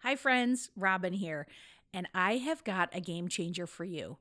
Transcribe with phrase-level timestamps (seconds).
[0.00, 0.70] Hi, friends.
[0.76, 1.46] Robin here.
[1.92, 4.18] And I have got a game changer for you.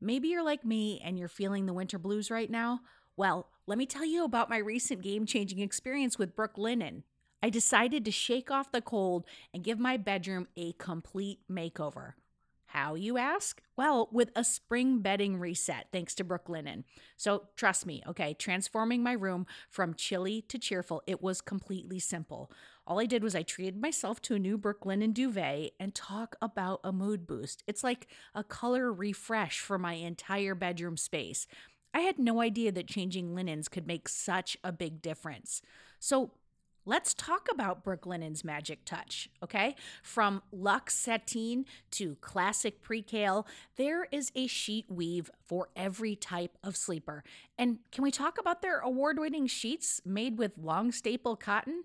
[0.00, 2.80] Maybe you're like me and you're feeling the winter blues right now.
[3.16, 7.02] Well, let me tell you about my recent game changing experience with Brooklinen.
[7.42, 12.14] I decided to shake off the cold and give my bedroom a complete makeover.
[12.66, 13.60] How, you ask?
[13.76, 16.84] Well, with a spring bedding reset, thanks to Brooklinen.
[17.16, 22.50] So trust me, okay, transforming my room from chilly to cheerful, it was completely simple.
[22.90, 26.34] All I did was I treated myself to a new Brooklyn Brooklinen duvet and talk
[26.42, 27.62] about a mood boost.
[27.68, 31.46] It's like a color refresh for my entire bedroom space.
[31.94, 35.62] I had no idea that changing linens could make such a big difference.
[36.00, 36.32] So
[36.86, 39.76] Let's talk about Brooklinen's magic touch, okay?
[40.02, 46.78] From luxe sateen to classic percale, there is a sheet weave for every type of
[46.78, 47.22] sleeper.
[47.58, 51.84] And can we talk about their award winning sheets made with long staple cotton?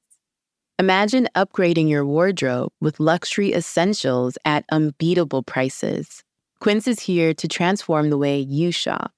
[0.81, 6.23] Imagine upgrading your wardrobe with luxury essentials at unbeatable prices.
[6.59, 9.11] Quince is here to transform the way you shop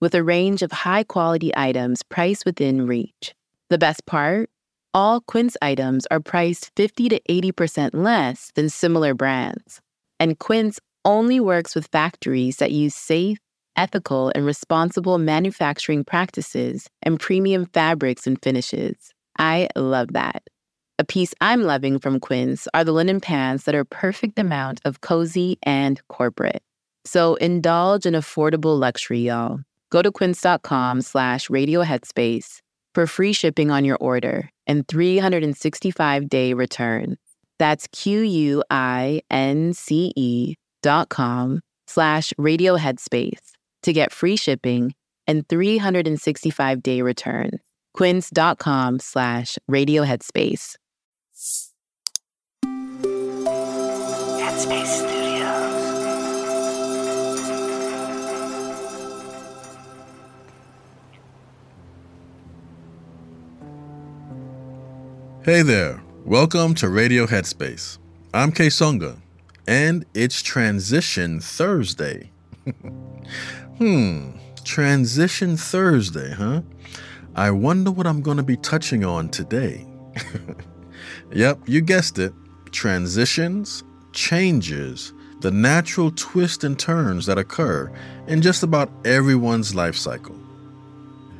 [0.00, 3.34] with a range of high quality items priced within reach.
[3.70, 4.50] The best part?
[4.94, 9.80] All Quince items are priced 50 to 80% less than similar brands.
[10.20, 13.38] And Quince only works with factories that use safe,
[13.74, 19.12] ethical, and responsible manufacturing practices and premium fabrics and finishes.
[19.40, 20.44] I love that.
[21.00, 25.00] A piece I'm loving from Quince are the linen pants that are perfect amount of
[25.00, 26.60] cozy and corporate.
[27.06, 29.60] So indulge in affordable luxury, y'all.
[29.88, 32.60] Go to quince.com slash radioheadspace
[32.94, 37.16] for free shipping on your order and 365-day return.
[37.58, 38.60] That's Q-U-I-N-C-E
[40.82, 43.52] dot com slash radioheadspace
[43.84, 44.92] to get free shipping
[45.26, 47.52] and 365-day return.
[47.94, 50.76] quince.com slash radioheadspace.
[54.60, 55.80] Headspace Studios.
[65.42, 67.96] Hey there, welcome to Radio Headspace.
[68.34, 69.16] I'm Kessonga,
[69.66, 72.30] and it's Transition Thursday.
[73.78, 74.32] hmm,
[74.64, 76.60] Transition Thursday, huh?
[77.34, 79.86] I wonder what I'm going to be touching on today.
[81.32, 82.34] yep, you guessed it.
[82.72, 87.90] Transitions, changes, the natural twists and turns that occur
[88.26, 90.36] in just about everyone's life cycle.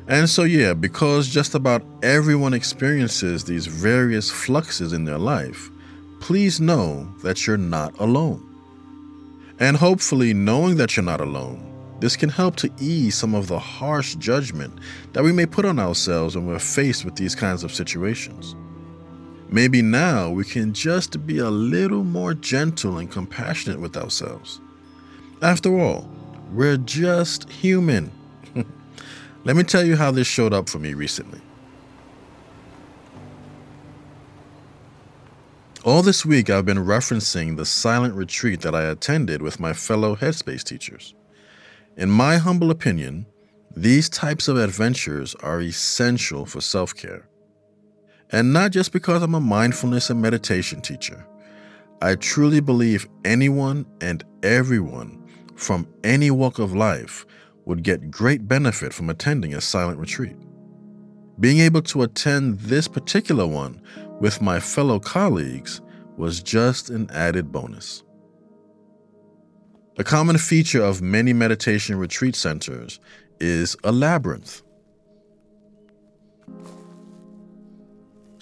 [0.07, 5.69] And so, yeah, because just about everyone experiences these various fluxes in their life,
[6.19, 8.47] please know that you're not alone.
[9.59, 11.67] And hopefully, knowing that you're not alone,
[11.99, 14.79] this can help to ease some of the harsh judgment
[15.13, 18.55] that we may put on ourselves when we're faced with these kinds of situations.
[19.53, 24.61] Maybe now we can just be a little more gentle and compassionate with ourselves.
[25.41, 26.09] After all,
[26.53, 28.13] we're just human.
[29.43, 31.41] Let me tell you how this showed up for me recently.
[35.83, 40.15] All this week, I've been referencing the silent retreat that I attended with my fellow
[40.15, 41.13] Headspace teachers.
[41.97, 43.25] In my humble opinion,
[43.75, 47.27] these types of adventures are essential for self care.
[48.31, 51.25] And not just because I'm a mindfulness and meditation teacher.
[52.01, 55.23] I truly believe anyone and everyone
[55.55, 57.25] from any walk of life
[57.65, 60.35] would get great benefit from attending a silent retreat.
[61.39, 63.81] Being able to attend this particular one
[64.19, 65.81] with my fellow colleagues
[66.17, 68.03] was just an added bonus.
[69.97, 72.99] A common feature of many meditation retreat centers
[73.39, 74.61] is a labyrinth.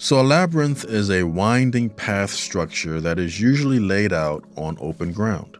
[0.02, 5.12] So, a labyrinth is a winding path structure that is usually laid out on open
[5.12, 5.58] ground.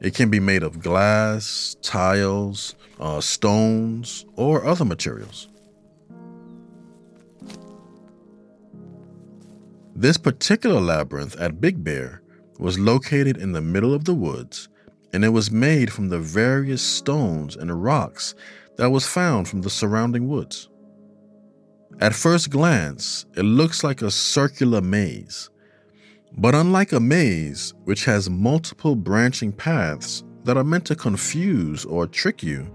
[0.00, 5.46] It can be made of glass, tiles, uh, stones, or other materials.
[9.94, 12.22] This particular labyrinth at Big Bear
[12.58, 14.68] was located in the middle of the woods,
[15.12, 18.34] and it was made from the various stones and rocks
[18.78, 20.68] that was found from the surrounding woods.
[22.00, 25.50] At first glance, it looks like a circular maze.
[26.36, 32.06] But unlike a maze, which has multiple branching paths that are meant to confuse or
[32.08, 32.68] trick you,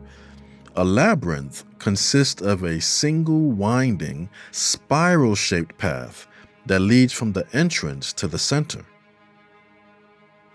[0.75, 6.25] a labyrinth consists of a single winding, spiral shaped path
[6.67, 8.85] that leads from the entrance to the center.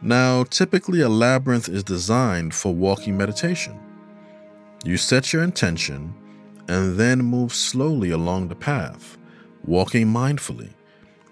[0.01, 3.79] Now, typically, a labyrinth is designed for walking meditation.
[4.85, 6.15] You set your intention
[6.69, 9.19] and then move slowly along the path,
[9.65, 10.71] walking mindfully,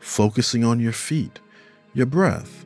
[0.00, 1.40] focusing on your feet,
[1.94, 2.64] your breath,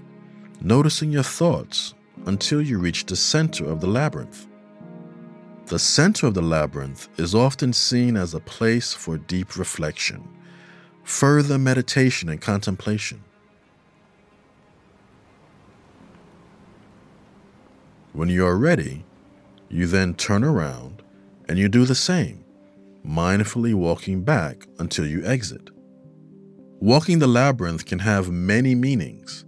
[0.60, 1.94] noticing your thoughts
[2.26, 4.46] until you reach the center of the labyrinth.
[5.66, 10.28] The center of the labyrinth is often seen as a place for deep reflection,
[11.02, 13.22] further meditation and contemplation.
[18.12, 19.04] When you are ready,
[19.68, 21.02] you then turn around
[21.48, 22.45] and you do the same,
[23.06, 25.70] mindfully walking back until you exit.
[26.80, 29.44] Walking the labyrinth can have many meanings.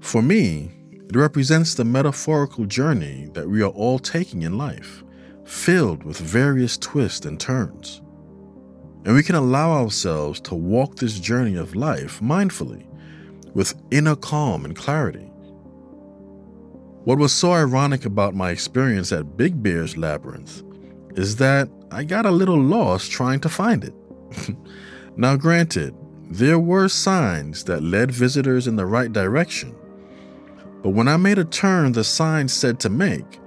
[0.00, 5.02] For me, it represents the metaphorical journey that we are all taking in life,
[5.44, 8.02] filled with various twists and turns.
[9.04, 12.86] And we can allow ourselves to walk this journey of life mindfully,
[13.54, 15.30] with inner calm and clarity.
[17.04, 20.62] What was so ironic about my experience at Big Bear's Labyrinth
[21.16, 23.94] is that I got a little lost trying to find it.
[25.16, 25.94] now, granted,
[26.30, 29.74] there were signs that led visitors in the right direction,
[30.82, 33.40] but when I made a turn the sign said to make,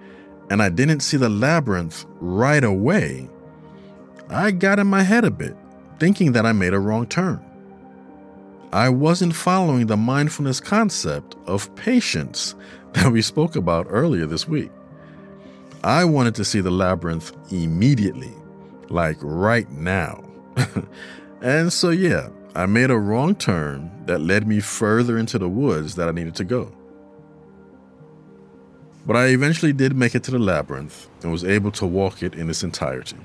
[0.50, 3.30] and I didn't see the labyrinth right away,
[4.30, 5.56] I got in my head a bit,
[6.00, 7.44] thinking that I made a wrong turn.
[8.72, 12.56] I wasn't following the mindfulness concept of patience
[12.94, 14.72] that we spoke about earlier this week.
[15.84, 18.34] I wanted to see the labyrinth immediately,
[18.90, 20.26] like right now.
[21.42, 25.96] and so, yeah, I made a wrong turn that led me further into the woods
[25.96, 26.74] that I needed to go.
[29.06, 32.36] But I eventually did make it to the labyrinth and was able to walk it
[32.36, 33.18] in its entirety.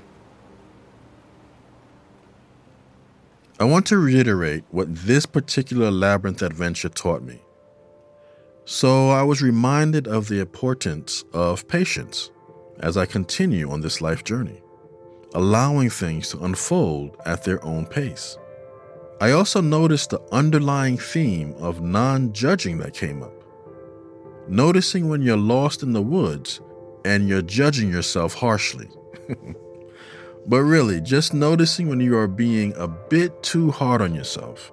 [3.59, 7.41] I want to reiterate what this particular labyrinth adventure taught me.
[8.63, 12.31] So I was reminded of the importance of patience
[12.79, 14.61] as I continue on this life journey,
[15.33, 18.37] allowing things to unfold at their own pace.
[19.21, 23.33] I also noticed the underlying theme of non judging that came up.
[24.47, 26.61] Noticing when you're lost in the woods
[27.05, 28.89] and you're judging yourself harshly.
[30.47, 34.71] But really, just noticing when you are being a bit too hard on yourself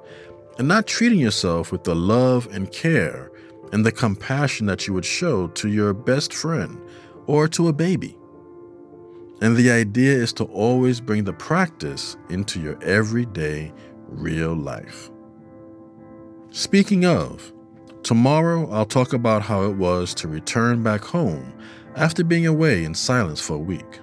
[0.59, 3.31] and not treating yourself with the love and care
[3.73, 6.79] and the compassion that you would show to your best friend
[7.27, 8.17] or to a baby.
[9.41, 13.73] And the idea is to always bring the practice into your everyday
[14.09, 15.11] real life.
[16.51, 17.53] Speaking of,
[18.03, 21.53] tomorrow I'll talk about how it was to return back home
[21.97, 23.99] after being away in silence for a week.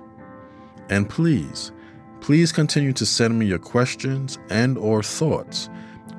[0.90, 1.72] And please,
[2.22, 5.70] please continue to send me your questions and or thoughts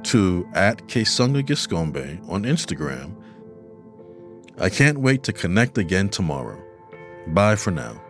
[0.05, 3.15] to at Kessonga Giscombe on Instagram.
[4.59, 6.63] I can't wait to connect again tomorrow.
[7.33, 8.10] Bye for now.